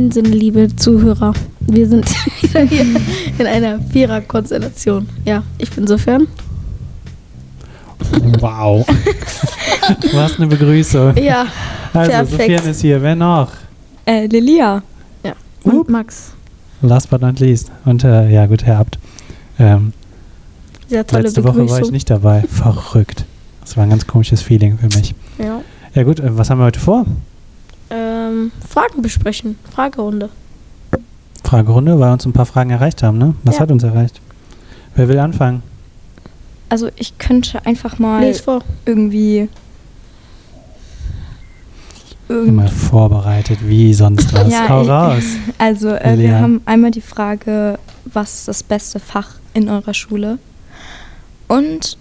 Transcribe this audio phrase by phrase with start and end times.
[0.00, 2.06] dem Sinne, liebe Zuhörer, wir sind
[2.42, 2.84] wieder hier
[3.38, 5.08] in einer Vierer-Konstellation.
[5.24, 6.26] Ja, ich bin sofern.
[8.40, 8.86] Wow.
[10.12, 11.16] Was eine Begrüßung.
[11.16, 11.46] Ja,
[11.92, 12.40] Also, perfekt.
[12.40, 13.02] Sofian ist hier.
[13.02, 13.48] Wer noch?
[14.06, 14.82] Äh, Lilia.
[15.64, 15.88] und Up.
[15.90, 16.32] Max.
[16.82, 17.70] Last but not least.
[17.84, 18.98] Und äh, ja, gut, Herr Abt.
[19.58, 19.92] Ähm,
[20.88, 21.76] Sehr tolle letzte Woche Begrüßung.
[21.78, 22.42] war ich nicht dabei.
[22.50, 23.26] Verrückt.
[23.60, 25.14] Das war ein ganz komisches Feeling für mich.
[25.38, 25.60] Ja.
[25.94, 27.04] Ja, gut, äh, was haben wir heute vor?
[28.30, 29.58] Ähm, Fragen besprechen.
[29.72, 30.28] Fragerunde.
[31.44, 33.34] Fragerunde, weil uns ein paar Fragen erreicht haben, ne?
[33.42, 33.62] Was Ja.
[33.62, 34.20] hat uns erreicht?
[34.94, 35.62] Wer will anfangen?
[36.68, 38.62] Also ich könnte einfach mal Lies vor.
[38.86, 39.48] irgendwie
[42.28, 44.52] Immer vorbereitet, wie sonst was.
[44.52, 45.24] Ja, Hau raus.
[45.58, 50.38] Also äh, wir haben einmal die Frage, was ist das beste Fach in eurer Schule?
[51.48, 51.98] Und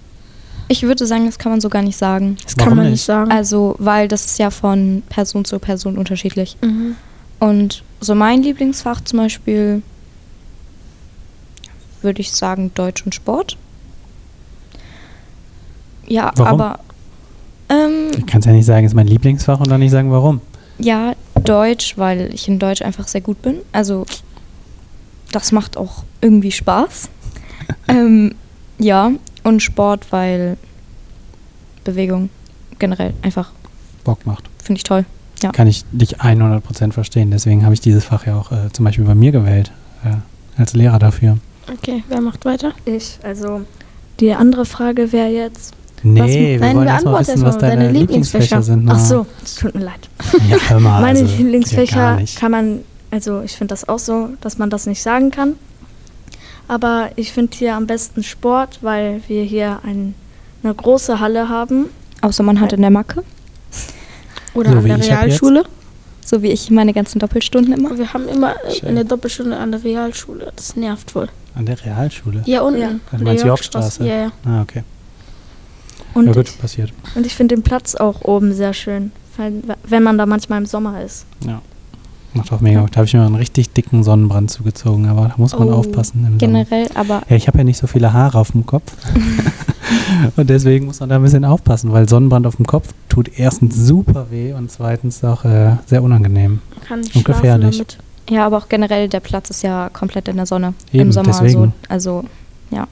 [0.70, 2.38] ich würde sagen, das kann man so gar nicht sagen.
[2.44, 2.94] Das kann Warum man nicht?
[2.94, 3.30] nicht sagen.
[3.32, 6.56] Also, weil das ist ja von Person zu Person unterschiedlich.
[6.62, 6.96] mhm.
[7.40, 9.82] Und so mein Lieblingsfach zum Beispiel
[12.02, 13.58] würde ich sagen Deutsch und Sport.
[16.08, 16.62] Ja, Warum?
[16.62, 16.80] aber
[17.70, 20.42] ähm, Du kannst ja nicht sagen, ist mein Lieblingsfach und dann nicht sagen, warum.
[20.80, 21.14] ja,
[21.46, 23.60] Deutsch, weil ich in Deutsch einfach sehr gut bin.
[23.72, 24.06] Also
[25.32, 27.10] das macht auch irgendwie Spaß.
[27.88, 28.36] ähm,
[28.80, 29.12] ja,
[29.50, 30.58] und Sport, weil
[31.84, 32.30] Bewegung
[32.78, 33.52] generell einfach
[34.04, 34.46] Bock macht.
[34.64, 35.06] finde ich toll.
[35.42, 35.52] Ja.
[35.52, 37.32] Kann ich dich 100% verstehen.
[37.32, 39.72] Deswegen habe ich dieses Fach ja auch äh, zum Beispiel bei mir gewählt.
[40.04, 40.16] Äh,
[40.60, 41.38] als Lehrer dafür.
[41.72, 42.74] Okay, wer macht weiter?
[42.86, 43.62] Ich, also
[44.20, 45.74] die andere Frage wäre jetzt.
[46.04, 48.64] Nee, wir nein, wollen erst mal beantworte wissen, was deine, deine Lieblingsfächer, Lieblingsfächer.
[48.64, 48.90] sind.
[48.90, 49.00] Ach Na.
[49.00, 50.10] so, es tut mir leid.
[50.50, 51.02] Ja, hör mal.
[51.02, 52.80] Meine also, Lieblingsfächer ja, kann man,
[53.12, 55.56] also ich finde das auch so, dass man das nicht sagen kann.
[56.70, 60.14] Aber ich finde hier am besten Sport, weil wir hier ein,
[60.64, 61.86] eine große Halle haben.
[62.22, 63.24] Außer man hat in der Macke,
[64.54, 64.98] Oder So an der.
[65.00, 65.64] Realschule?
[66.24, 67.98] so wie ich meine ganzen Doppelstunden immer.
[67.98, 68.90] Wir haben immer Schön.
[68.90, 70.54] in der Doppelstunde an der Realschule.
[70.56, 71.28] Das nervt voll.
[71.56, 72.44] An der Realschule?
[72.46, 72.80] Hier unten.
[72.80, 72.92] Ja.
[73.12, 73.50] der meinst die.
[73.50, 74.06] Hauptstraße?
[74.06, 74.32] Ja, ja.
[74.46, 74.84] Ah, okay.
[76.14, 76.94] Und ja gut, ich, passiert.
[77.16, 79.12] und ich finde den Platz auch oben sehr schön,
[79.86, 81.26] wenn man da manchmal im Sommer ist.
[81.48, 81.64] Ja.
[82.34, 82.86] Macht auch mega.
[82.92, 85.74] Da habe ich mir einen richtig dicken Sonnenbrand zugezogen, aber da muss man Oh.
[85.74, 86.20] aufpassen.
[86.20, 86.64] Im Sommer.
[86.66, 88.94] Generell, aber Ja, ich habe ja nicht so viele Haare auf dem Kopf.
[90.36, 93.76] und deswegen muss man da ein bisschen aufpassen, weil Sonnenbrand auf dem Kopf tut erstens
[93.76, 96.62] super weh und zweitens auch äh, sehr unangenehm.
[96.88, 97.78] Kann ich Und gefährlich.
[97.78, 97.98] damit.
[98.30, 101.30] ja, aber auch generell der Platz ist ja komplett in der Sonne Eben, im Sommer
[101.32, 101.52] deswegen.
[101.66, 101.72] so.
[101.88, 102.24] Also
[102.72, 102.88] ja.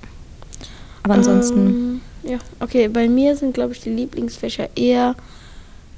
[1.03, 2.87] Aber ansonsten Ähm, ja, okay.
[2.87, 5.15] Bei mir sind, glaube ich, die Lieblingsfächer eher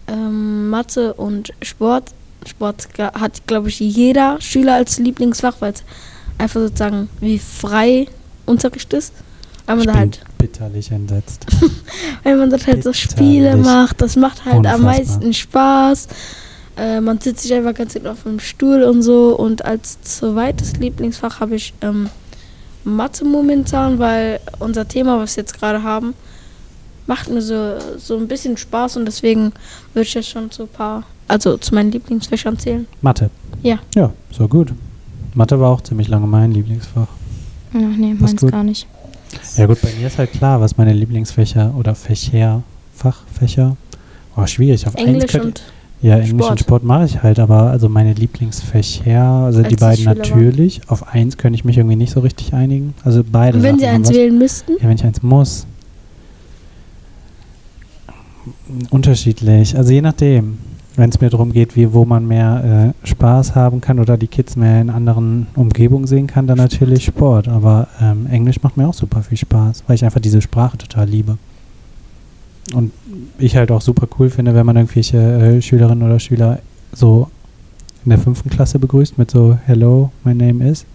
[0.08, 2.12] ähm, Mathe und Sport.
[2.46, 5.84] Sport hat, glaube ich, jeder Schüler als Lieblingsfach, weil es
[6.38, 8.08] einfach sozusagen wie frei
[8.46, 9.14] Unterricht ist.
[9.66, 11.46] Weil man ich da halt, bitterlich entsetzt.
[12.24, 12.94] weil man dort halt so.
[12.94, 14.86] Spiele macht, das macht halt am Unfassbar.
[14.86, 16.08] meisten Spaß.
[16.78, 19.36] Äh, man sitzt sich einfach ganz hinten auf dem Stuhl und so.
[19.38, 22.10] Und als zweites Lieblingsfach habe ich ähm,
[22.84, 26.16] Mathe momentan, weil unser Thema, was wir jetzt gerade haben,
[27.06, 29.52] macht mir so, so ein bisschen Spaß und deswegen
[29.94, 32.88] würde ich jetzt schon zu ein paar, also zu meinen Lieblingsfächern zählen.
[33.02, 33.30] Mathe.
[33.64, 33.80] Ja.
[33.96, 34.74] Ja, so gut.
[35.34, 37.08] Mathe war auch ziemlich lange mein Lieblingsfach.
[37.74, 38.52] Ach nee, meins gut.
[38.52, 38.88] gar nicht.
[39.58, 42.64] Ja gut, bei mir ist halt klar, was meine Lieblingsfächer oder Fächer,
[42.96, 43.78] Fachfächer.
[44.36, 44.88] Oh, schwierig.
[44.88, 45.64] Auf eins Englisch könnte- und
[46.02, 46.84] Ja, Englisch und Sport.
[46.84, 50.82] Mache ich halt, aber also meine Lieblingsfächer sind Als die beiden natürlich.
[50.88, 52.96] Auf eins könnte ich mich irgendwie nicht so richtig einigen.
[53.04, 53.58] Also beide.
[53.58, 55.68] Und wenn Sachen Sie eins wählen müssten, Ja, wenn ich eins muss.
[58.90, 59.78] Unterschiedlich.
[59.78, 60.58] Also je nachdem.
[60.96, 64.28] Wenn es mir darum geht, wie, wo man mehr äh, Spaß haben kann oder die
[64.28, 67.48] Kids mehr in anderen Umgebungen sehen kann, dann natürlich Sport.
[67.48, 71.08] Aber ähm, Englisch macht mir auch super viel Spaß, weil ich einfach diese Sprache total
[71.08, 71.38] liebe.
[72.74, 72.92] Und
[73.38, 76.60] ich halt auch super cool finde, wenn man irgendwelche äh, Schülerinnen oder Schüler
[76.92, 77.30] so
[78.04, 80.86] in der fünften Klasse begrüßt mit so Hello, my name is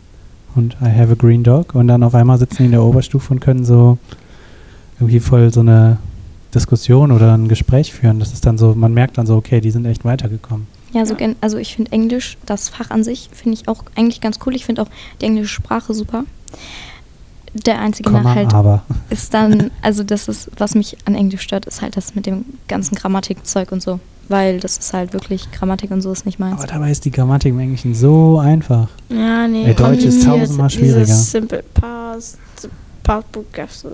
[0.55, 3.33] und I have a green dog und dann auf einmal sitzen die in der Oberstufe
[3.33, 3.99] und können so
[4.99, 5.99] irgendwie voll so eine
[6.55, 8.19] Diskussion oder ein Gespräch führen.
[8.21, 10.67] Das ist dann so, man merkt dann so, okay, die sind echt weitergekommen.
[10.93, 11.19] Ja, so Ja.
[11.19, 14.55] gen also ich finde Englisch, das Fach an sich, finde ich auch eigentlich ganz cool.
[14.55, 14.89] Ich finde auch
[15.21, 16.25] die englische Sprache super.
[17.67, 18.83] Der einzige Komma, Nachteil aber.
[19.11, 22.45] ist dann, also das ist, was mich an Englisch stört, ist halt das mit dem
[22.67, 24.01] ganzen Grammatikzeug und so.
[24.29, 26.59] Weil das ist halt wirklich, Grammatik und so ist nicht meins.
[26.59, 28.89] Aber dabei ist die Grammatik im Englischen so einfach.
[29.09, 31.06] ja, nee, Ey, Deutsch ist tausendmal schwieriger.
[31.06, 32.39] Simple Past,
[33.05, 33.85] Past Progress,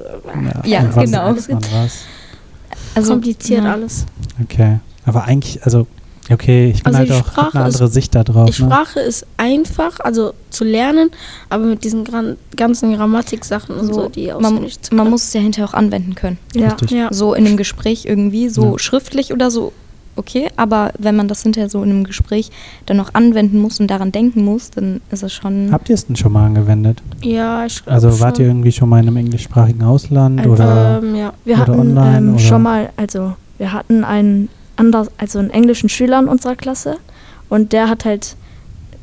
[0.65, 1.35] Ja, und was genau.
[1.35, 2.05] sagt man was?
[2.95, 3.73] Also, kompliziert ja.
[3.73, 4.07] alles.
[4.43, 4.79] Okay.
[5.05, 5.87] Aber eigentlich, also,
[6.31, 8.51] okay, ich bin Also halt auch hab Sprache eine ist- andere Sicht da drauf.
[8.51, 8.69] Die Ne?
[8.69, 11.11] Sprache ist einfach, also zu lernen,
[11.49, 15.11] aber mit diesen gran ganzen Grammatiksachen und so, So, die man, auswendig man können.
[15.11, 16.39] muss es ja hinterher auch anwenden können.
[16.55, 16.77] Ja.
[16.89, 17.09] Ja.
[17.13, 18.79] So in einem Gespräch irgendwie, so Ja.
[18.79, 19.73] schriftlich oder so
[20.21, 22.51] okay, aber wenn man das hinterher so in einem Gespräch
[22.87, 25.73] dann noch anwenden muss und daran denken muss, dann ist es schon.
[25.73, 27.03] Habt ihr es denn schon mal angewendet?
[27.23, 31.01] Ja, ich glaube Also wart ihr irgendwie schon mal in einem englischsprachigen Ausland oder?
[31.03, 31.33] Ähm, ja.
[31.45, 32.39] Wir Oder hatten online, ähm, oder?
[32.39, 36.97] schon mal, also wir hatten einen anders, also einen englischen Schüler in unserer Klasse
[37.49, 38.37] und der hat halt,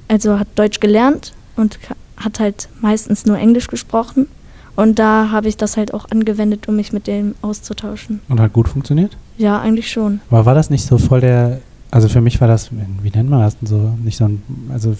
[0.08, 4.28] also hat Deutsch gelernt und ka- hat halt meistens nur Englisch gesprochen
[4.78, 8.22] und da habe ich das halt auch angewendet, um mich mit dem auszutauschen.
[8.30, 9.18] Und hat gut funktioniert?
[9.38, 10.22] Ja, eigentlich schon.
[10.30, 11.60] Aber war das nicht so voll der,
[11.90, 14.96] also für mich war das, wie nennt man das denn so, nicht so ein, also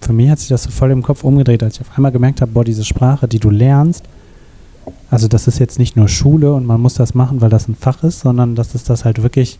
[0.00, 2.40] für mich hat sich das so voll im Kopf umgedreht, als ich auf einmal gemerkt
[2.40, 4.04] habe, boah, diese Sprache, die du lernst,
[5.10, 7.76] also das ist jetzt nicht nur Schule und man muss das machen, weil das ein
[7.78, 9.58] Fach ist, sondern dass es das halt wirklich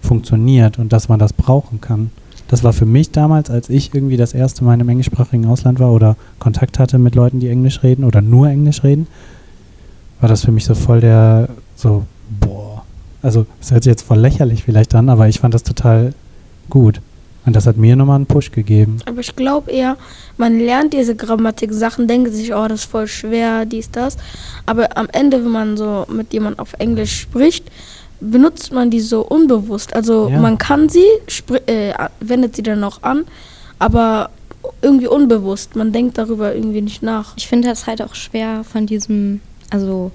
[0.00, 2.12] funktioniert und dass man das brauchen kann.
[2.52, 5.90] Das war für mich damals, als ich irgendwie das erste Mal einem englischsprachigen Ausland war
[5.90, 9.06] oder Kontakt hatte mit Leuten, die Englisch reden oder nur Englisch reden,
[10.20, 12.84] war das für mich so voll der, so, boah.
[13.22, 16.12] Also, es hört sich jetzt voll lächerlich vielleicht an, aber ich fand das total
[16.68, 17.00] gut.
[17.46, 18.98] Und das hat mir nochmal einen Push gegeben.
[19.06, 19.96] Aber ich glaube eher,
[20.36, 24.18] man lernt diese Grammatik-Sachen, denkt sich, oh, das ist voll schwer, dies, das.
[24.66, 27.64] Aber am Ende, wenn man so mit jemandem auf Englisch spricht,
[28.30, 29.94] benutzt man die so unbewusst.
[29.94, 30.38] Also Ja.
[30.38, 33.24] man kann sie, spri- äh, wendet sie dann auch an,
[33.78, 34.30] aber
[34.80, 35.74] irgendwie unbewusst.
[35.76, 37.34] Man denkt darüber irgendwie nicht nach.
[37.36, 39.40] Ich finde das halt auch schwer von diesem,
[39.70, 40.12] also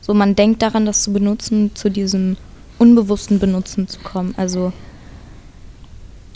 [0.00, 2.36] so man denkt daran, das zu benutzen, zu diesem
[2.78, 4.34] unbewussten Benutzen zu kommen.
[4.36, 4.72] Also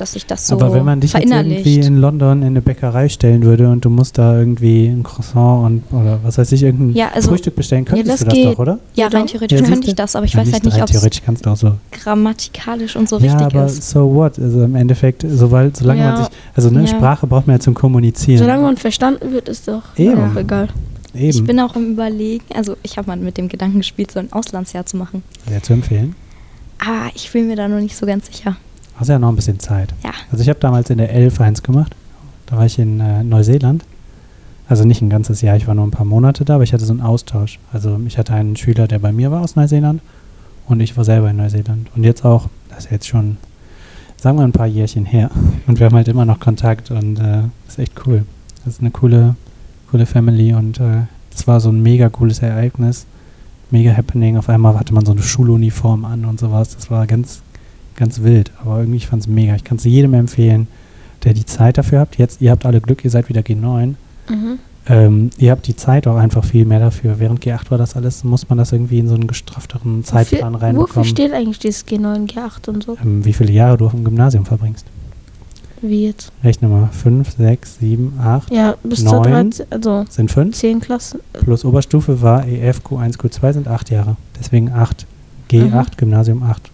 [0.01, 3.09] dass sich das so aber wenn man dich jetzt irgendwie in London in eine Bäckerei
[3.09, 6.97] stellen würde und du musst da irgendwie ein Croissant und oder was weiß ich, irgendein
[6.97, 8.47] Ja, also- Frühstück bestellen, könntest das du das geht.
[8.47, 8.79] doch, oder?
[8.95, 10.85] ja, rein Ja, theoretisch siehst könnte ich das, aber ich Ja, weiß halt nicht, ob
[10.85, 11.73] es Theoretisch kannst du auch so.
[11.91, 13.91] grammatikalisch und so ja, richtig aber ist.
[13.91, 14.39] so what?
[14.39, 16.25] Also im Endeffekt, sobald, solange man Ja.
[16.25, 16.87] sich, also ne, Ja.
[16.87, 18.39] Sprache braucht man ja zum Kommunizieren.
[18.39, 20.19] Solange man verstanden wird, ist doch Eben.
[20.33, 20.69] auch egal.
[21.15, 21.47] Ich Eben.
[21.47, 24.87] bin auch im Überlegen, also ich habe mal mit dem Gedanken gespielt, so ein Auslandsjahr
[24.87, 25.23] zu machen.
[25.49, 26.15] Sehr zu empfehlen.
[26.79, 28.57] Aber ich bin mir da noch nicht so ganz sicher.
[28.99, 29.95] Hast ja noch ein bisschen Zeit.
[30.05, 30.11] Ja.
[30.31, 31.95] Also ich habe damals in der 11 eins gemacht.
[32.47, 33.85] Da war ich in äh, Neuseeland.
[34.69, 36.85] Also nicht ein ganzes Jahr, ich war nur ein paar Monate da, aber ich hatte
[36.85, 37.59] so einen Austausch.
[37.73, 40.03] Also ich hatte einen Schüler, der bei mir war aus Neuseeland
[40.67, 41.89] und ich war selber in Neuseeland.
[41.97, 43.39] Und jetzt auch, das ist jetzt schon,
[44.21, 45.31] sagen wir ein paar Jährchen her.
[45.67, 48.25] Und wir haben halt immer noch Kontakt und äh, das ist echt cool.
[48.65, 49.37] Das ist eine coole,
[49.91, 51.03] coole Family und äh,
[51.35, 53.07] es war so ein mega cooles Ereignis.
[53.71, 54.37] Mega Happening.
[54.39, 56.75] Auf einmal hatte man so eine Schuluniform an und sowas.
[56.75, 57.43] Das war ganz,
[57.99, 58.51] ganz wild.
[58.63, 59.55] Aber irgendwie, ich fand es mega.
[59.55, 60.67] Ich kann es jedem empfehlen,
[61.25, 62.17] der die Zeit dafür habt.
[62.17, 63.95] Jetzt, ihr habt alle Glück, ihr seid wieder G9.
[64.31, 64.59] Mhm.
[64.91, 67.19] Ähm, ihr habt die Zeit auch einfach viel mehr dafür.
[67.19, 70.53] Während G8 war das alles, muss man das irgendwie in so einen gestraffteren Zeitplan Wofür,
[70.55, 71.05] wofür reinbekommen.
[71.09, 72.97] steht eigentlich dieses G9, G8 und so?
[73.03, 74.87] Ähm, wie viele Jahre du auf dem Gymnasium verbringst.
[75.83, 76.33] Wie jetzt?
[76.43, 76.89] Rechne mal.
[76.91, 79.23] 5, 6, 7, 8 Ja, bis zur Neun.
[79.51, 80.57] 13, also sind 5.
[80.57, 81.21] 10 Klassen.
[81.35, 84.17] Plus Oberstufe war EF, Q1, Q2 sind 8 Jahre.
[84.41, 85.07] Deswegen 8.
[85.51, 85.97] G8, Mhm.
[85.99, 86.71] Gymnasium 8.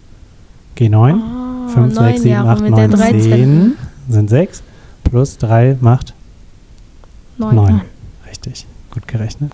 [0.77, 3.21] G9, Ah, 5, 6, neun 7, Jahre 8, mit 9, der 13.
[3.21, 3.73] 10
[4.09, 4.63] sind 6.
[5.03, 6.13] Plus 3 macht
[7.37, 7.55] Neun.
[7.55, 7.81] 9.
[8.29, 9.51] Richtig, gut gerechnet.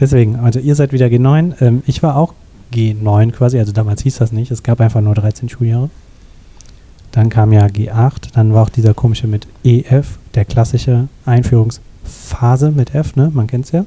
[0.00, 1.60] Deswegen, also ihr seid wieder G9.
[1.60, 2.34] Ähm, ich war auch
[2.72, 4.50] G9 quasi, also damals hieß das nicht.
[4.50, 5.90] Es gab einfach nur 13 Schuljahre.
[7.12, 12.92] Dann kam ja G8, dann war auch dieser komische mit EF, der klassische Einführungsphase mit
[12.94, 13.30] F, ne?
[13.32, 13.86] Man kennt's ja.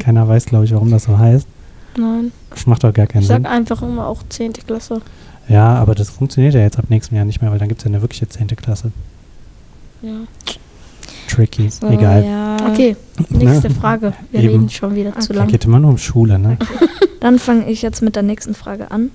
[0.00, 1.46] Keiner weiß, glaube ich, warum das so heißt.
[2.00, 2.32] Nein.
[2.50, 3.42] Das macht doch gar keinen Ich Sinn.
[3.42, 4.52] sag einfach immer auch 10.
[4.54, 5.00] Klasse.
[5.48, 7.84] Ja, aber das funktioniert ja jetzt ab nächstem Jahr nicht mehr, weil dann gibt es
[7.84, 8.46] ja eine wirkliche 10.
[8.56, 8.92] Klasse.
[10.02, 10.12] Ja.
[11.28, 12.24] Tricky, So, egal.
[12.24, 12.56] Ja.
[12.68, 12.96] Okay,
[13.28, 13.74] nächste Ne?
[13.74, 14.12] Frage.
[14.32, 14.52] Wir Eben.
[14.52, 15.38] reden schon wieder zu Okay.
[15.38, 15.52] lange.
[15.52, 16.56] Geht immer nur um Schule, ne?
[17.20, 19.10] Dann fange ich jetzt mit der nächsten Frage an.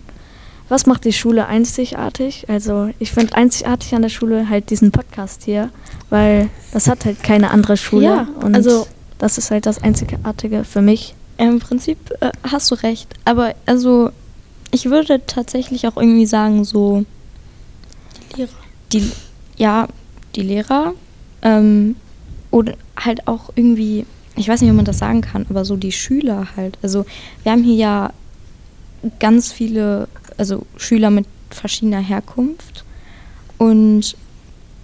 [0.69, 2.45] Was macht die Schule einzigartig?
[2.49, 5.69] Also ich finde einzigartig an der Schule halt diesen Podcast hier,
[6.09, 8.05] weil das hat halt keine andere Schule.
[8.05, 8.87] Ja, und also-
[9.17, 11.15] das ist halt das Einzigartige für mich.
[11.37, 13.13] Im Prinzip äh, hast du recht.
[13.25, 14.11] Aber also,
[14.71, 17.05] ich würde tatsächlich auch irgendwie sagen, so.
[18.31, 18.49] Die Lehrer.
[18.93, 19.11] Die,
[19.57, 19.87] ja,
[20.35, 20.93] die Lehrer.
[21.41, 21.95] Ähm,
[22.51, 25.91] oder halt auch irgendwie, ich weiß nicht, wie man das sagen kann, aber so die
[25.91, 26.77] Schüler halt.
[26.81, 27.05] Also,
[27.43, 28.13] wir haben hier ja
[29.19, 32.83] ganz viele, also Schüler mit verschiedener Herkunft.
[33.57, 34.15] Und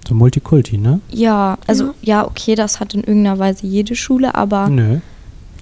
[0.08, 1.00] So Multikulti, ne?
[1.10, 1.94] ja, also, Ja.
[2.02, 4.68] ja, okay, das hat in irgendeiner Weise jede Schule, aber.
[4.70, 5.00] Nö.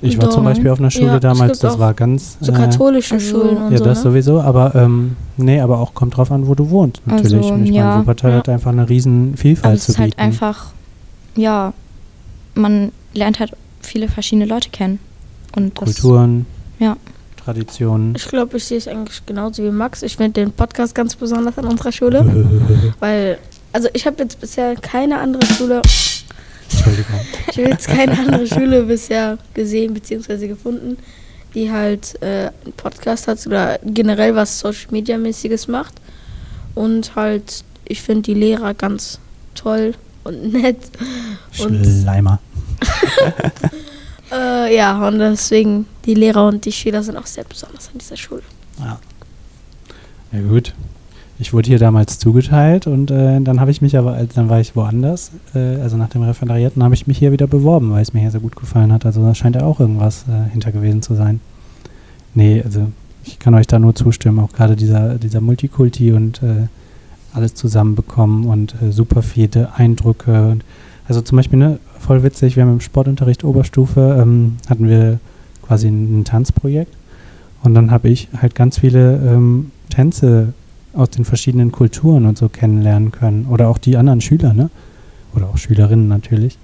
[0.01, 0.49] Ich war zum Doch.
[0.51, 2.37] Beispiel auf einer Schule Ja, es damals, das war ganz.
[2.39, 3.83] So äh, katholische also- Schulen und ja, so.
[3.83, 4.03] das ne?
[4.03, 7.33] sowieso, aber ähm, nee, aber auch kommt drauf an, wo du wohnst, natürlich.
[7.43, 7.85] Also, Und ich ja.
[7.85, 8.37] meine, Wuppertal Ja.
[8.37, 10.21] hat einfach eine riesen Vielfalt Aber es zu ist halt bieten.
[10.21, 10.67] einfach,
[11.35, 11.73] ja,
[12.55, 13.51] man lernt halt
[13.81, 14.99] viele verschiedene Leute kennen.
[15.55, 16.45] Und das, Kulturen,
[16.79, 16.95] Ja.
[17.43, 18.13] Traditionen.
[18.15, 20.03] Ich glaube, ich sehe es eigentlich genauso wie Max.
[20.03, 22.23] Ich finde den Podcast ganz besonders an unserer Schule,
[22.99, 23.37] weil,
[23.73, 25.81] also ich habe jetzt bisher keine andere Schule,
[26.71, 27.19] Entschuldigung.
[27.49, 30.47] ich habe jetzt keine andere Schule bisher gesehen bzw.
[30.47, 30.97] gefunden,
[31.55, 35.95] die halt äh, einen Podcast hat oder generell was Social Media mäßiges macht.
[36.75, 39.19] und halt, ich finde die Lehrer ganz
[39.55, 40.77] toll und nett.
[41.59, 42.39] Und Schleimer.
[44.31, 48.17] äh, ja, und deswegen, die Lehrer und die Schüler sind auch sehr besonders an dieser
[48.17, 48.43] Schule.
[48.79, 48.99] Ja.
[50.31, 50.73] Ja gut.
[51.41, 54.59] Ich wurde hier damals zugeteilt und äh, dann habe ich mich aber, als dann war
[54.59, 58.01] ich woanders, äh, also nach dem Referendariat, dann habe ich mich hier wieder beworben, weil
[58.01, 59.05] es mir hier sehr gut gefallen hat.
[59.05, 61.39] Also da scheint ja auch irgendwas äh, hinter gewesen zu sein.
[62.33, 62.91] Nee, also
[63.23, 66.67] ich kann euch da nur zustimmen, auch gerade dieser, dieser Multikulti und äh,
[67.33, 70.49] alles zusammenbekommen und äh, super viele Eindrücke.
[70.49, 70.65] Und,
[71.07, 75.19] also zum Beispiel, ne, voll witzig, wir haben im Sportunterricht Oberstufe, ähm, hatten wir
[75.65, 76.93] quasi ein, ein Tanzprojekt
[77.63, 80.53] und dann habe ich halt ganz viele ähm, Tänze
[80.93, 83.45] aus den verschiedenen Kulturen und so kennenlernen können.
[83.49, 84.69] Oder auch die anderen Schüler, ne?
[85.35, 86.57] Oder auch Schülerinnen natürlich.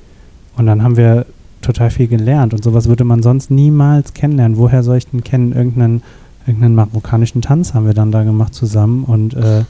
[0.58, 1.26] Und dann haben wir
[1.62, 4.58] total viel gelernt und sowas würde man sonst niemals kennenlernen.
[4.58, 5.52] Woher soll ich denn kennen?
[5.52, 6.04] Irgendeinen,
[6.46, 9.64] irgendeinen marokkanischen Tanz haben wir dann da gemacht zusammen und äh,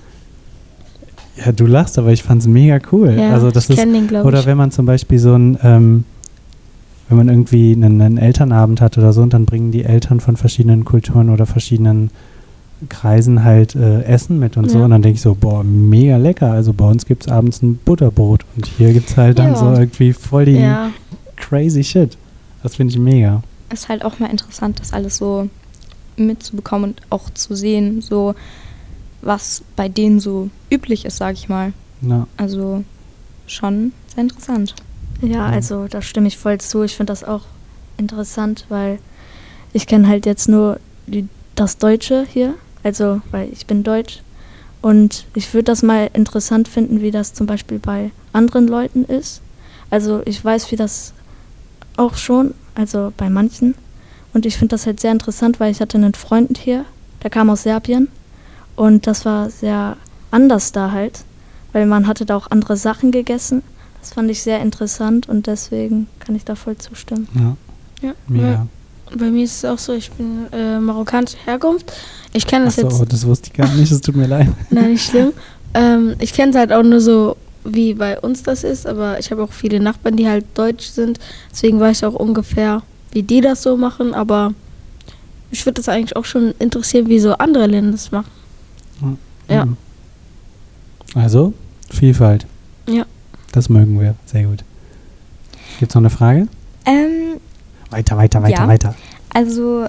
[1.44, 3.16] ja, du lachst, aber ich fand es mega cool.
[3.18, 6.06] Ja, also das ist den, oder wenn man zum Beispiel so ein, ähm,
[7.10, 10.38] wenn man irgendwie einen, einen Elternabend hat oder so und dann bringen die Eltern von
[10.38, 12.10] verschiedenen Kulturen oder verschiedenen
[12.89, 14.79] Kreisen halt äh, Essen mit und so.
[14.79, 14.86] Ja.
[14.86, 16.51] Und dann denke ich so, boah, mega lecker.
[16.51, 19.55] Also bei uns gibt es abends ein Butterbrot und hier gibt es halt dann Ja.
[19.55, 20.91] so irgendwie voll die Ja,
[21.36, 22.17] crazy shit.
[22.63, 23.41] Das finde ich mega.
[23.72, 25.50] ist halt auch mal interessant, das alles so
[26.17, 28.36] mitzubekommen und auch zu sehen, so
[29.22, 31.74] was bei denen so üblich ist, sag ich mal.
[32.01, 32.27] Ja.
[32.38, 32.84] Also
[33.48, 34.75] schon sehr interessant.
[35.22, 36.84] Ja, also da stimme ich voll zu.
[36.84, 37.41] Ich finde das auch
[37.98, 39.00] interessant, weil
[39.74, 42.53] ich kenne halt jetzt nur die, das Deutsche hier,
[42.86, 44.22] also weil ich bin Deutsch.
[44.82, 49.42] Und ich würde das mal interessant finden, wie das zum Beispiel bei anderen Leuten ist.
[49.89, 51.13] Also ich weiß, wie das
[51.98, 53.74] auch schon, also bei manchen.
[54.34, 56.86] Und ich finde das halt sehr interessant, weil ich hatte einen Freund hier,
[57.24, 58.10] der kam aus Serbien.
[58.75, 59.98] Und das war sehr
[60.30, 61.24] anders da halt,
[61.72, 63.63] weil man hatte da auch andere Sachen gegessen.
[64.01, 67.27] Das fand ich sehr interessant und deswegen kann ich da voll zustimmen.
[67.34, 68.10] ja.
[68.10, 68.13] ja.
[68.27, 68.68] Mega.
[69.18, 71.92] Bei, mir ist es auch so, ich bin äh, marokkanischer Herkunft.
[72.34, 74.48] Ich kenne das Achso, jetzt das wusste ich gar nicht, es tut mir leid.
[74.70, 75.32] Nein, nicht schlimm.
[75.74, 79.32] Ähm, ich kenne es halt auch nur so, wie bei uns das ist, aber ich
[79.32, 81.20] habe auch viele Nachbarn, die halt deutsch sind.
[81.52, 82.82] Deswegen weiß ich auch ungefähr,
[83.12, 84.14] wie die das so machen.
[84.14, 84.54] Aber
[85.52, 88.30] ich würde das eigentlich auch schon interessieren, wie so andere Länder das machen.
[89.50, 89.66] Ja.
[89.66, 89.78] Mhm.
[91.16, 91.54] Also,
[91.90, 92.46] Vielfalt.
[92.88, 93.06] Ja.
[93.52, 94.16] Das mögen wir.
[94.26, 94.64] Sehr gut.
[95.80, 96.48] Gibt es noch eine Frage?
[96.86, 97.40] Ähm,
[97.96, 98.68] Weiter, weiter, weiter, Ja.
[98.68, 98.96] weiter.
[99.34, 99.86] also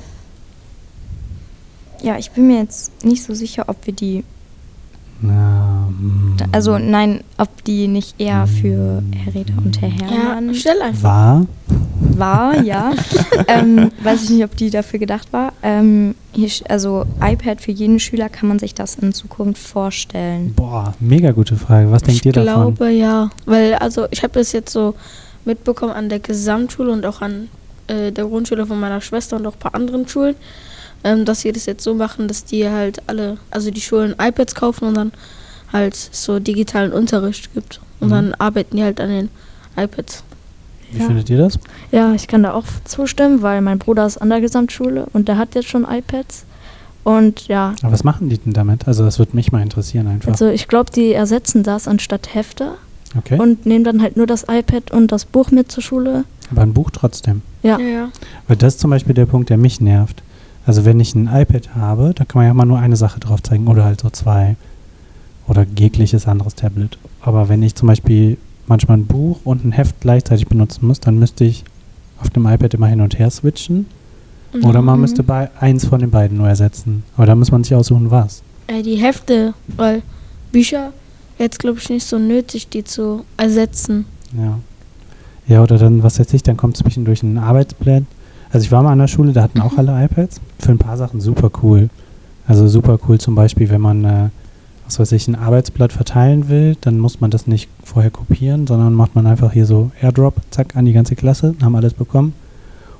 [2.02, 4.22] ja, ich bin mir jetzt nicht so sicher, ob wir die,
[5.20, 6.36] Na, hm.
[6.52, 11.02] also nein, ob die nicht eher für Herr Reda und Herr Ja, Herrmann stell einfach.
[11.02, 11.46] War?
[11.98, 12.92] war, ja.
[13.48, 15.52] ähm, weiß ich nicht, ob die dafür gedacht war.
[15.62, 20.52] Ähm, hier, also iPad für jeden Schüler kann man sich das in Zukunft vorstellen.
[20.54, 21.90] Boah, mega gute Frage.
[21.90, 22.74] Was denkt ich ihr davon?
[22.74, 24.94] glaube ja, weil also ich habe das jetzt so
[25.44, 27.48] mitbekommen an der Gesamtschule und auch an
[27.88, 30.34] äh, der Grundschule von meiner Schwester und auch ein paar anderen Schulen,
[31.04, 34.54] ähm, dass sie das jetzt so machen, dass die halt alle, also die Schulen iPads
[34.54, 35.12] kaufen und dann
[35.72, 38.12] halt so digitalen Unterricht gibt und Mhm.
[38.12, 39.28] dann arbeiten die halt an den
[39.76, 40.22] iPads.
[40.92, 41.06] Wie Ja.
[41.06, 41.58] findet ihr das?
[41.90, 45.36] Ja, ich kann da auch zustimmen, weil mein Bruder ist an der Gesamtschule und der
[45.38, 46.44] hat jetzt schon iPads.
[47.02, 48.88] Und ja, Aber was machen die denn damit?
[48.88, 50.28] Also, das würde mich mal interessieren einfach.
[50.32, 52.72] also ich glaube, die ersetzen das anstatt Hefte
[53.16, 53.38] okay.
[53.38, 56.24] und nehmen dann halt nur das iPad und das Buch mit zur Schule.
[56.50, 57.42] Aber ein Buch trotzdem.
[57.62, 58.08] Ja, ja.
[58.46, 60.22] Weil das ist zum Beispiel der Punkt, der mich nervt.
[60.64, 63.42] Also wenn ich ein iPad habe, da kann man ja mal nur eine Sache drauf
[63.42, 64.56] zeigen oder halt so zwei
[65.48, 66.98] oder jegliches anderes Tablet.
[67.20, 68.36] Aber wenn ich zum Beispiel
[68.66, 71.64] manchmal ein Buch und ein Heft gleichzeitig benutzen muss, dann müsste ich
[72.20, 73.86] auf dem iPad immer hin und her switchen
[74.62, 75.00] oder man Mhm.
[75.02, 77.02] müsste bei eins von den beiden nur ersetzen.
[77.16, 78.42] Aber da muss man sich aussuchen, was.
[78.68, 80.02] Äh, die Hefte, weil
[80.50, 80.92] Bücher
[81.38, 84.06] jetzt glaube ich nicht so nötig, die zu ersetzen.
[84.36, 84.58] Ja.
[85.48, 88.04] Ja, oder dann, was weiß ich, dann kommt zwischendurch ein Arbeitsblatt.
[88.50, 90.40] Also ich war mal an der Schule, da hatten auch alle iPads.
[90.58, 91.88] Für ein paar Sachen super cool.
[92.46, 94.28] Also super cool zum Beispiel, wenn man, äh,
[94.84, 98.94] was weiß ich, ein Arbeitsblatt verteilen will, dann muss man das nicht vorher kopieren, sondern
[98.94, 102.34] macht man einfach hier so Airdrop, zack, an die ganze Klasse, haben alles bekommen.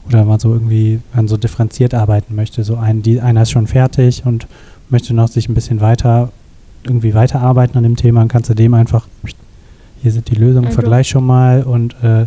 [0.09, 2.63] Oder man so irgendwie, man so differenziert arbeiten möchte.
[2.63, 4.47] So ein, die, einer ist schon fertig und
[4.89, 6.31] möchte noch sich ein bisschen weiter,
[6.85, 9.09] irgendwie weiterarbeiten an dem Thema, dann kannst du dem einfach,
[10.07, 12.27] hier sind die Lösungen, Also- vergleich schon mal und äh,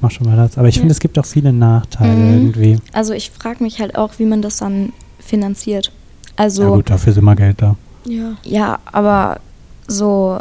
[0.00, 0.56] mach schon mal das.
[0.56, 0.80] Aber ich Ja.
[0.80, 2.32] finde, es gibt auch viele Nachteile Mhm.
[2.32, 2.78] irgendwie.
[2.94, 5.92] Also ich frage mich halt auch, wie man das dann finanziert.
[6.36, 7.76] Also Ja gut, dafür ist immer Geld da.
[8.06, 8.32] Ja.
[8.44, 9.40] ja, aber
[9.86, 10.38] so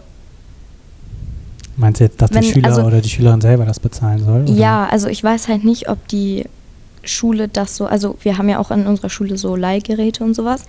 [1.75, 4.43] Meinst du jetzt, dass der Wenn- Schüler also- oder die Schülerin selber das bezahlen soll?
[4.43, 4.51] Oder?
[4.53, 6.45] Ja, also ich weiß halt nicht, ob die
[7.03, 10.63] Schule das so, also wir haben ja auch an unserer Schule so Leihgeräte und sowas,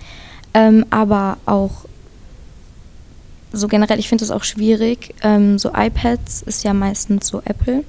[0.53, 1.85] ähm, aber auch
[3.51, 5.13] so generell, ich finde es auch schwierig.
[5.23, 7.83] Ähm, so iPads ist ja meistens so Apple.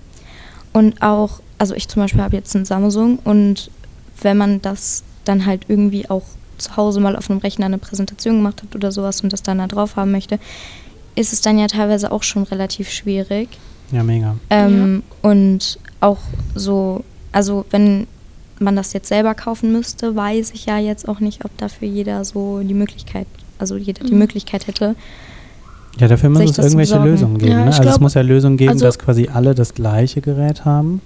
[0.72, 3.70] Und auch, also ich zum Beispiel habe jetzt ein Samsung und
[4.22, 6.22] wenn man das dann halt irgendwie auch
[6.58, 9.58] zu Hause mal auf einem Rechner eine Präsentation gemacht hat oder sowas und das dann
[9.58, 10.38] da drauf haben möchte,
[11.16, 13.48] ist es dann ja teilweise auch schon relativ schwierig.
[13.92, 14.36] Ja, mega.
[14.50, 16.18] Ähm, Und auch
[16.54, 17.02] so,
[17.32, 18.06] also wenn
[18.60, 22.24] man das jetzt selber kaufen müsste, weiß ich ja jetzt auch nicht, ob dafür jeder
[22.24, 23.26] so die Möglichkeit,
[23.58, 24.18] also jeder die Mhm.
[24.18, 24.94] Möglichkeit hätte.
[25.98, 27.10] Ja, dafür muss es irgendwelche besorgen.
[27.10, 27.52] Lösungen geben.
[27.52, 27.66] Ja, ne?
[27.66, 31.00] Also es glaub, muss ja Lösungen geben, also- dass quasi alle das gleiche Gerät haben.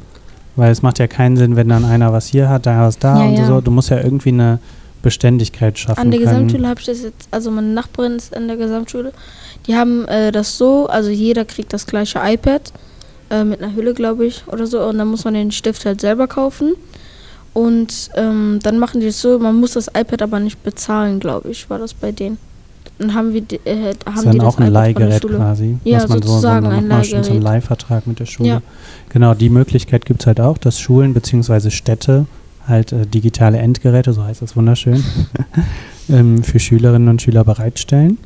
[0.56, 3.18] Weil es macht ja keinen Sinn, wenn dann einer was hier hat, da was da
[3.18, 3.46] Ja, und ja.
[3.46, 3.60] so.
[3.60, 4.60] Du musst ja irgendwie eine
[5.02, 6.30] Beständigkeit schaffen An der können.
[6.46, 9.12] Gesamtschule habe ich das jetzt, also meine Nachbarin ist an der Gesamtschule.
[9.66, 12.72] Die haben äh, das so, also jeder kriegt das gleiche iPad
[13.30, 14.80] äh, mit einer Hülle, glaube ich, oder so.
[14.82, 16.74] Und dann muss man den Stift halt selber kaufen.
[17.52, 21.50] Und ähm, dann machen die es so, man muss das iPad aber nicht bezahlen, glaube
[21.50, 22.38] ich, war das bei denen.
[22.98, 25.78] Dann haben wir äh, Das haben ist dann die auch ein Leihgerät quasi.
[25.84, 27.42] Ja, was man so, so, sozusagen dann ein schon so einen Leihgerät.
[27.42, 28.48] Leihvertrag mit der Schule.
[28.48, 28.62] Ja.
[29.08, 31.70] Genau, die Möglichkeit gibt es halt auch, dass Schulen bzw.
[31.70, 32.26] Städte
[32.66, 35.02] halt äh, digitale Endgeräte, so heißt das wunderschön,
[36.08, 38.18] ähm, für Schülerinnen und Schüler bereitstellen.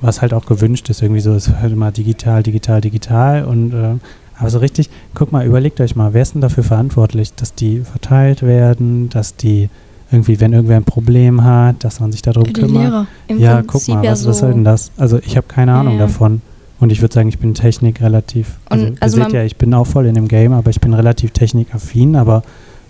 [0.00, 3.72] Was halt auch gewünscht ist, irgendwie so, es ist halt immer digital, digital, digital und
[3.72, 3.96] äh,
[4.38, 7.80] aber so richtig, guck mal, überlegt euch mal, wer ist denn dafür verantwortlich, dass die
[7.80, 9.68] verteilt werden, dass die
[10.10, 12.82] irgendwie, wenn irgendwer ein Problem hat, dass man sich darum kümmert.
[12.84, 13.06] Lehrer.
[13.26, 14.90] Im Ja, Prinzip guck mal, ja was, was soll denn das?
[14.96, 16.00] Also ich habe keine Ja, Ahnung ja.
[16.06, 16.40] davon.
[16.80, 18.58] Und ich würde sagen, ich bin Technik relativ.
[18.70, 20.70] Und Also, ihr also seht man- ja, ich bin auch voll in dem Game, aber
[20.70, 22.42] ich bin relativ technikaffin, aber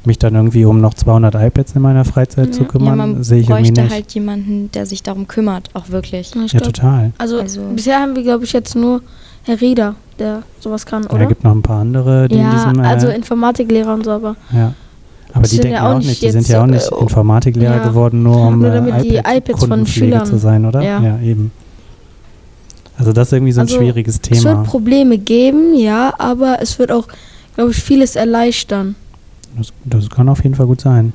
[0.04, 2.52] mich dann irgendwie um noch 200 iPads in meiner Freizeit Ja.
[2.52, 3.90] zu Ja, kümmern, man sehe ich irgendwie nicht.
[3.92, 6.34] halt jemanden, der sich darum kümmert, auch wirklich.
[6.34, 7.12] Ja, ja, total.
[7.18, 9.00] Also, Also- bisher haben wir, glaube ich, jetzt nur
[9.44, 11.26] Herr Rieder, der sowas kann, Ja, oder?
[11.26, 12.84] gibt noch ein paar andere, die in ja, diesem.
[12.84, 14.74] Äh, also Informatiklehrer und so, aber ja.
[15.38, 17.76] Aber die sind denken ja ja auch nicht die sind ja auch nicht äh, Informatiklehrer
[17.76, 17.82] ja.
[17.88, 20.82] geworden, nur um Nur äh, damit die iPad iPads von Kundenpflege Schülern- zu sein, oder?
[20.82, 21.18] Ja.
[21.20, 21.50] eben.
[22.98, 24.44] Also das ist irgendwie so ein Also, schwieriges es Thema.
[24.58, 27.06] wird Probleme geben, ja, aber es wird auch,
[27.54, 28.96] glaube ich, vieles erleichtern.
[29.56, 31.12] Das, das kann auf jeden Fall gut sein.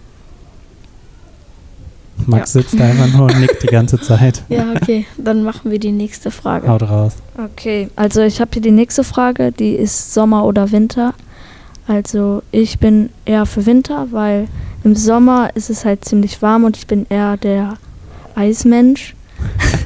[2.26, 4.44] Max sitzt da einfach nur und nickt die ganze Zeit.
[4.48, 6.68] Ja, okay, dann machen wir die nächste Frage.
[6.68, 7.14] Haut raus.
[7.38, 11.14] Okay, also ich habe hier die nächste Frage, die ist Sommer oder Winter.
[11.88, 14.48] Also ich bin eher für Winter, weil
[14.84, 17.76] im Sommer ist es halt ziemlich warm und ich bin eher der
[18.36, 19.16] Eismensch.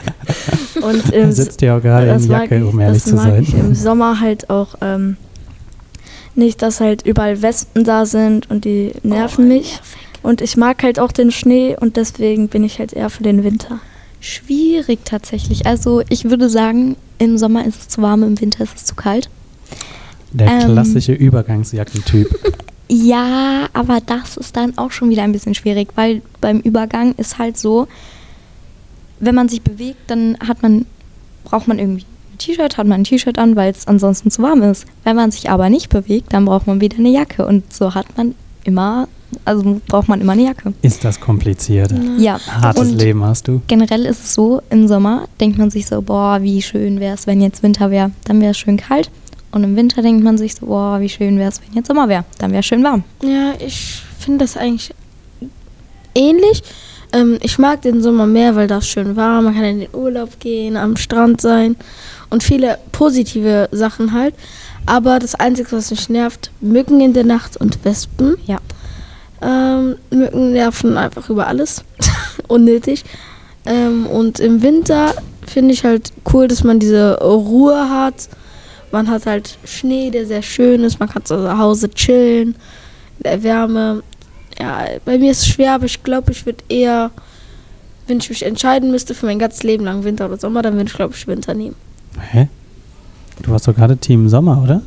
[0.81, 3.43] und im sitzt ja auch gerade in Jacke, ich- um ehrlich das zu mag sein.
[3.43, 5.17] Ich im Sommer halt auch ähm,
[6.35, 9.79] nicht, dass halt überall Wespen da sind und die nerven Oh, mich.
[10.21, 13.43] Und ich mag halt auch den Schnee und deswegen bin ich halt eher für den
[13.43, 13.79] Winter.
[14.19, 15.65] Schwierig tatsächlich.
[15.65, 18.95] Also ich würde sagen, im Sommer ist es zu warm, im Winter ist es zu
[18.95, 19.29] kalt.
[20.37, 22.27] Der ähm, klassische Übergangsjackentyp.
[22.89, 27.37] Ja, aber das ist dann auch schon wieder ein bisschen schwierig, weil beim Übergang ist
[27.37, 27.87] halt so,
[29.19, 30.85] wenn man sich bewegt, dann hat man,
[31.43, 34.61] braucht man irgendwie ein T-Shirt, hat man ein T-Shirt an, weil es ansonsten zu warm
[34.61, 34.85] ist.
[35.03, 38.05] Wenn man sich aber nicht bewegt, dann braucht man wieder eine Jacke und so hat
[38.15, 39.09] man immer,
[39.43, 40.73] also braucht man immer eine Jacke.
[40.81, 41.93] Ist das kompliziert?
[42.17, 43.61] Ja, Hartes und Leben hast du.
[43.67, 47.27] generell ist es so, im Sommer denkt man sich so, boah, wie schön wäre es,
[47.27, 49.09] wenn jetzt Winter wäre, dann wäre es schön kalt.
[49.51, 52.09] Und im Winter denkt man sich so, boah, wie schön wäre es, wenn jetzt Sommer
[52.09, 53.03] wäre, dann wäre es schön warm.
[53.23, 54.93] Ja, ich finde das eigentlich
[56.13, 56.63] ähnlich.
[57.13, 59.95] Ähm, ich mag den Sommer mehr, weil da ist schön warm, man kann in den
[59.95, 61.75] Urlaub gehen, am Strand sein
[62.29, 64.35] und viele positive Sachen halt.
[64.85, 68.37] Aber das Einzige, was mich nervt, Mücken in der Nacht und Wespen.
[68.45, 68.57] Ja.
[69.41, 71.83] Ähm, Mücken nerven einfach über alles.
[72.47, 73.03] Unnötig.
[73.65, 75.13] Ähm, und im Winter
[75.45, 78.29] finde ich halt cool, dass man diese Ruhe hat.
[78.91, 80.99] Man hat halt Schnee, der sehr schön ist.
[80.99, 82.55] Man kann zu Hause chillen,
[83.17, 84.03] in der Wärme.
[84.59, 87.11] Ja, bei mir ist es schwer, aber ich glaube, ich würde eher,
[88.07, 90.87] wenn ich mich entscheiden müsste für mein ganzes Leben lang Winter oder Sommer, dann würde
[90.89, 91.75] ich, glaube ich, Winter nehmen.
[92.31, 92.47] Hä?
[93.43, 94.81] Du warst doch gerade Team Sommer, oder?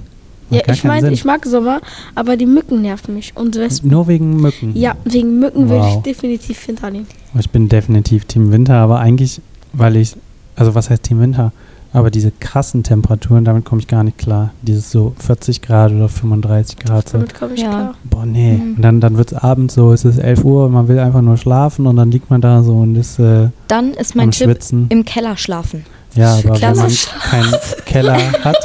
[0.49, 1.81] Macht Ja, ich meine, ich mag Sommer,
[2.17, 3.89] aber die Mücken nerven mich und Wespen.
[3.91, 4.77] Nur wegen Mücken.
[4.77, 6.03] Ja, wegen Mücken würde ich Wow.
[6.03, 7.07] definitiv Winter nehmen.
[7.39, 9.41] Ich bin definitiv Team Winter, aber eigentlich,
[9.73, 10.17] weil ich,
[10.57, 11.53] also was heißt Team Winter?
[11.93, 14.51] Aber diese krassen Temperaturen, damit komme ich gar nicht klar.
[14.63, 17.09] Dieses so 40 Grad oder 35 Grad.
[17.09, 17.19] So.
[17.19, 17.69] Damit komme ich Ja.
[17.69, 17.95] klar.
[18.05, 18.59] Boah, nee.
[18.59, 18.75] Mhm.
[18.77, 21.21] Und dann, dann wird es abends so, es ist 11 Uhr und man will einfach
[21.23, 24.47] nur schlafen und dann liegt man da so und ist äh, Dann ist mein Tipp,
[24.47, 24.87] Schwitzen.
[24.89, 25.85] im Keller schlafen.
[26.15, 26.93] Ja, aber wenn man
[27.31, 27.55] keinen
[27.87, 28.57] Keller hat,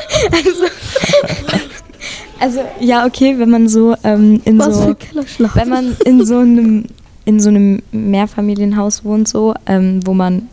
[2.40, 4.96] Also, ja, okay, wenn man so ähm, in Was so,
[5.56, 6.86] wenn man in so einem,
[7.24, 10.44] in so einem Mehrfamilienhaus wohnt, so, ähm, wo man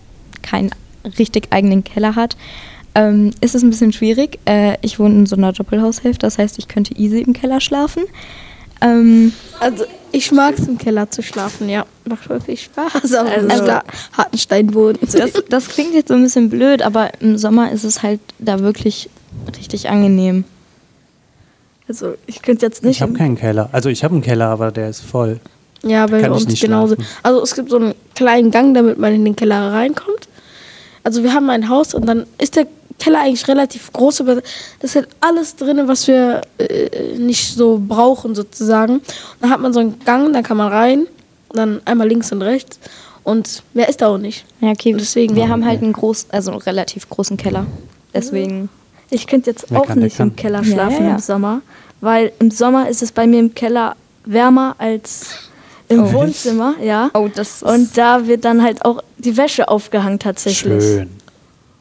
[0.43, 0.71] keinen
[1.19, 2.37] richtig eigenen Keller hat,
[2.95, 4.39] ähm, ist es ein bisschen schwierig.
[4.45, 8.03] Äh, ich wohne in so einer Doppelhaushälfte, das heißt, ich könnte easy im Keller schlafen.
[8.81, 9.85] Ähm, Also,
[10.15, 11.87] Ich mag es im Keller zu schlafen, ja.
[12.05, 13.15] Macht viel Spaß.
[13.15, 14.99] Aber Also- also, da harten Steinboden.
[15.11, 18.61] Das, das klingt jetzt so ein bisschen blöd, aber im Sommer ist es halt da
[18.61, 19.09] wirklich
[19.57, 20.45] richtig angenehm.
[21.89, 22.97] Also ich könnte jetzt nicht.
[22.97, 23.69] Ich habe keinen Keller.
[23.73, 25.41] Also ich habe einen Keller, aber der ist voll.
[25.83, 26.95] Ja, bei uns nicht genauso.
[26.95, 27.11] schlafen.
[27.23, 30.29] Also es gibt so einen kleinen Gang, damit man in den Keller reinkommt.
[31.05, 32.67] Also wir haben ein Haus und dann ist der
[32.99, 34.45] Keller eigentlich relativ groß, aber das
[34.81, 38.97] ist halt alles drin, was wir äh, nicht so brauchen sozusagen.
[38.97, 39.03] Und
[39.41, 41.07] dann hat man so einen Gang, da kann man rein,
[41.53, 42.79] dann einmal links und rechts
[43.25, 44.45] und mehr ist da auch nicht.
[44.61, 44.95] Ja, okay.
[44.97, 47.67] Deswegen- wir haben halt einen groß, also einen relativ großen Keller.
[48.15, 48.69] Deswegen.
[49.11, 51.15] Ich könnte jetzt auch kann, nicht im Keller Ja, schlafen ja, ja.
[51.17, 51.61] im Sommer,
[52.01, 55.27] weil im Sommer ist es bei mir im Keller wärmer als
[55.89, 56.13] im Oh.
[56.13, 57.11] Wohnzimmer, ja.
[57.15, 60.83] Oh, das ist Und da wird dann halt auch die Wäsche aufgehangen tatsächlich.
[60.83, 61.11] Schön.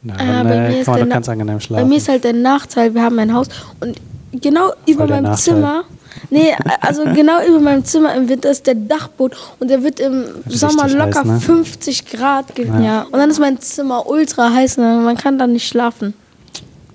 [0.04, 1.98] Na, Ah, bei äh, mir ist kann man der doch Na- ganz angenehm Bei mir
[1.98, 3.48] ist halt der Nachteil, wir haben ein Haus
[3.80, 3.98] und
[4.34, 5.38] genau über meinem Nachteil.
[5.56, 5.84] Zimmer,
[6.32, 10.24] nee, also genau über meinem Zimmer im Winter ist der Dachboden und der wird im
[10.46, 11.40] Richtig Sommer locker heiß, ne?
[11.40, 12.56] 50 Grad.
[12.56, 12.80] ge- Ja.
[12.82, 13.02] Ja.
[13.04, 16.16] Und dann ist mein Zimmer ultra heiß und man kann da nicht schlafen.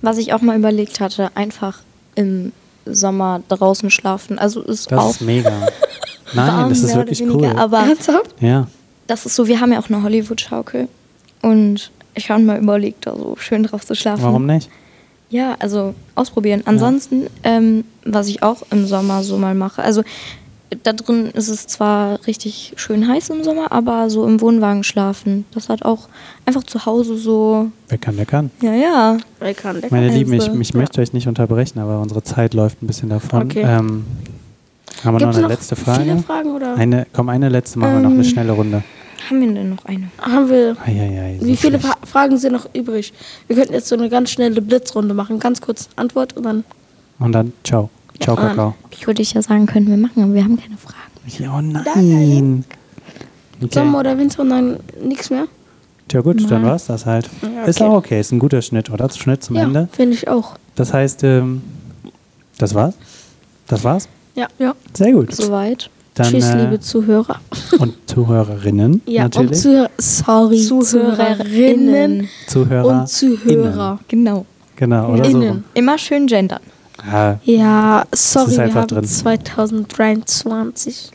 [0.03, 1.79] Was ich auch mal überlegt hatte, einfach
[2.17, 2.51] im
[2.87, 4.37] Sommer draußen schlafen.
[4.39, 5.53] Also ist das auch ist mega.
[6.35, 7.59] Nein, warm, das ist wirklich weniger, cool.
[7.59, 8.35] Aber Ernsthaft?
[8.41, 8.67] ja.
[9.07, 10.89] das ist so, wir haben ja auch eine Hollywood-Schaukel.
[11.43, 14.25] Und ich habe mal überlegt, da so schön drauf zu schlafen.
[14.25, 14.69] Warum nicht?
[15.29, 16.63] Ja, also ausprobieren.
[16.67, 20.03] Ansonsten, ähm, was ich auch im Sommer so mal mache, also
[20.83, 25.45] da drin ist es zwar richtig schön heiß im Sommer, aber so im Wohnwagen schlafen,
[25.53, 26.09] das hat auch
[26.45, 28.51] einfach zu Hause so, Wer kann, der kann.
[28.61, 29.19] ja, ja.
[29.39, 30.17] Wer kann, der Meine kann.
[30.17, 30.79] Lieben, ich, Also, ich ja.
[30.81, 33.43] möchte euch nicht unterbrechen, aber unsere Zeit läuft ein bisschen davon.
[33.43, 33.63] Okay.
[33.65, 34.05] Ähm,
[35.05, 36.03] haben wir noch eine letzte Frage?
[36.05, 38.83] Viele Fragen oder Eine, komm, eine letzte machen wir noch, eine Ähm, schnelle Runde.
[39.29, 40.09] Haben wir denn noch eine?
[40.21, 40.77] haben wir?
[40.85, 41.95] Eieiei, so Wie viele schlecht.
[42.01, 43.13] Fra Fragen sind noch übrig?
[43.49, 45.39] Wir könnten jetzt so eine ganz schnelle Blitzrunde machen.
[45.41, 46.65] Ganz kurz Antwort und dann.
[47.19, 47.91] Und dann, ciao.
[48.21, 48.49] Ciao, Ja.
[48.49, 48.75] Kakao.
[48.91, 50.97] Ich würde ja sagen, können wir machen, aber wir haben keine Fragen.
[51.27, 52.65] Ja, oh nein.
[53.73, 54.09] Sommer Okay.
[54.09, 55.47] oder Winter und dann nichts mehr?
[56.09, 56.71] Tja gut, dann Nein.
[56.71, 57.29] war's das halt.
[57.43, 57.91] Ja, Ist okay.
[57.91, 59.09] auch okay, ist ein guter Schnitt, oder?
[59.11, 59.89] Schnitt zum Ja, Ende.
[59.91, 60.57] finde ich auch.
[60.77, 61.63] Das heißt, ähm,
[62.59, 62.95] das war's?
[63.67, 64.09] Das war's?
[64.37, 64.47] Ja.
[64.59, 64.75] Ja.
[64.95, 65.35] Sehr gut.
[65.35, 65.91] Soweit.
[66.15, 67.41] Dann, Tschüss, äh, liebe Zuhörer.
[67.79, 69.51] und Zuhörerinnen Ja, natürlich.
[69.51, 69.91] und Zuhörer.
[69.99, 73.01] Sorry, Zuhörerinnen Zuhörer.
[73.03, 73.99] und Zuhörer.
[74.09, 74.47] Genau.
[74.77, 75.31] Genau, oder so.
[75.31, 75.65] Innen.
[75.75, 76.61] Immer schön gendern.
[77.11, 79.05] Ah, Ja, sorry, ist wir einfach haben drin.
[79.05, 81.11] 2023.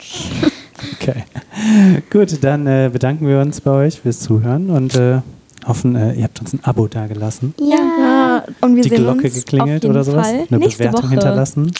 [0.93, 1.23] okay.
[2.11, 5.21] Gut, dann äh, bedanken wir uns bei euch fürs Zuhören und äh,
[5.67, 7.53] hoffen, äh, ihr habt uns ein Abo dagelassen.
[7.59, 8.43] Ja.
[8.61, 10.27] Und wir die sehen Glocke uns geklingelt auf jeden oder sowas.
[10.27, 11.09] Fall Eine nächste Bewertung Woche.
[11.11, 11.71] hinterlassen.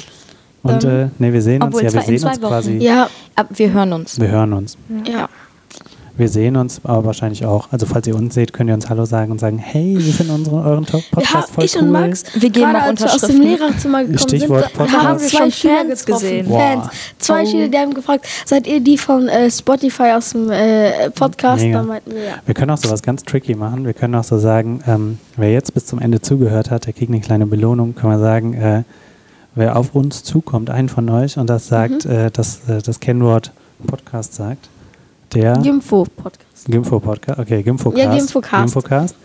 [0.64, 1.82] Und Dann- äh, nee, wir sehen uns.
[1.82, 2.50] Ja, wir sehen uns Wochen.
[2.50, 2.78] quasi.
[2.78, 4.20] Ja, Ab, wir hören uns.
[4.20, 4.78] Wir hören uns.
[5.08, 5.28] ja.
[6.18, 7.70] Wir sehen uns aber wahrscheinlich auch.
[7.72, 10.34] Also falls ihr uns seht, könnt ihr uns Hallo sagen und sagen, hey, wir finden
[10.34, 11.82] unseren, euren Top-Podcast haben, voll ich cool.
[11.84, 13.42] und Max, Wir auch als wir aus dem.
[13.42, 14.98] Lehrerzimmer gekommen Stichwort sind, Podcast.
[14.98, 16.48] haben Haben wir zwei schon Schüler Fans gesehen.
[16.48, 16.86] Fans.
[17.18, 17.46] Zwei Oh.
[17.50, 21.64] Schüler, die haben gefragt, seid ihr die von äh, Spotify aus dem äh, Podcast?
[21.64, 21.78] Mega.
[21.80, 22.34] Dann meinten wir ja.
[22.46, 23.86] Wir können auch sowas ganz tricky machen.
[23.86, 27.10] Wir können auch so sagen, ähm, wer jetzt bis zum Ende zugehört hat, der kriegt
[27.10, 27.96] eine kleine Belohnung.
[27.96, 28.84] Können wir sagen, äh,
[29.56, 32.12] wer auf uns zukommt, einen von euch, und das sagt, Mhm.
[32.12, 33.52] äh, das, äh, das Kennwort
[33.88, 34.70] Podcast sagt,
[35.34, 36.66] der Gimfo-Podcast.
[36.68, 38.04] Gimfo-Podcast, okay, Gimfocast.
[38.04, 38.62] Ja, Gimfocast.
[38.74, 39.16] Gimfocast.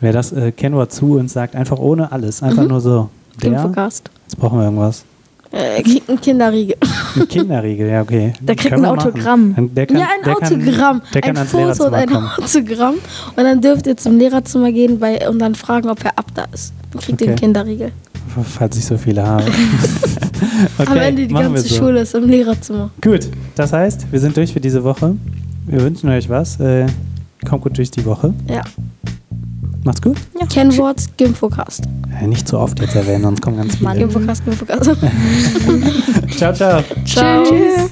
[0.00, 2.68] Wer das äh, Kennwort zu uns sagt, einfach ohne alles, einfach Mhm.
[2.68, 3.08] nur so,
[3.42, 4.10] der, Gimfocast.
[4.24, 5.04] jetzt brauchen wir irgendwas.
[5.50, 6.76] Äh, kriegt einen Kinderriegel.
[7.16, 8.34] Ein Kinderriegel, ja, okay.
[8.40, 8.98] Der kriegt ein machen.
[8.98, 9.54] Autogramm.
[9.74, 11.00] Der kann, ja, ein der Autogramm.
[11.00, 12.28] Kann, der kann ein Foto und ein kommen.
[12.38, 12.94] Autogramm.
[13.34, 16.44] Und dann dürft ihr zum Lehrerzimmer gehen bei, und dann fragen, ob er ab da
[16.52, 16.74] ist.
[16.92, 17.30] Dann kriegt Okay.
[17.30, 17.92] einen Kinderriegel.
[18.28, 19.44] Falls ich so viele habe.
[20.78, 21.76] okay, Am Ende die ganze so.
[21.76, 22.90] Schule ist im Lehrerzimmer.
[23.02, 25.16] Gut, das heißt, wir sind durch für diese Woche.
[25.66, 26.58] Wir wünschen euch was.
[26.60, 26.86] Äh,
[27.48, 28.32] kommt gut durch die Woche.
[28.48, 28.62] Ja.
[29.84, 30.16] Macht's gut.
[30.50, 31.84] Kennwort Gimfocast.
[32.20, 33.88] Äh, nicht zu oft jetzt erwähnen, sonst kommen ganz viele.
[33.88, 33.98] Mann.
[33.98, 34.84] Gimfocast, Gimfocast.
[36.36, 36.82] Ciao, ciao.
[37.04, 37.44] Ciao.
[37.44, 37.90] Tschüss.